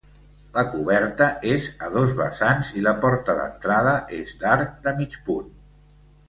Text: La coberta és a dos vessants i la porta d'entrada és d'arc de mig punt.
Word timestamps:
La 0.53 0.61
coberta 0.75 1.27
és 1.49 1.67
a 1.87 1.89
dos 1.95 2.15
vessants 2.21 2.71
i 2.79 2.85
la 2.87 2.95
porta 3.03 3.37
d'entrada 3.41 3.93
és 4.23 4.33
d'arc 4.41 4.73
de 4.89 4.95
mig 5.03 5.21
punt. 5.29 5.55